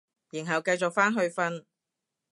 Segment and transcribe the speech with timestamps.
[0.31, 1.63] 然後繼續返去瞓